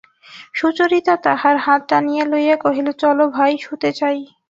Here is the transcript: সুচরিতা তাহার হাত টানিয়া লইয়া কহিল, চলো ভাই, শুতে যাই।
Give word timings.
সুচরিতা 0.53 1.15
তাহার 1.25 1.55
হাত 1.57 1.81
টানিয়া 1.89 2.25
লইয়া 2.25 2.57
কহিল, 2.57 2.87
চলো 3.01 3.23
ভাই, 3.35 3.51
শুতে 3.57 3.89
যাই। 3.99 4.19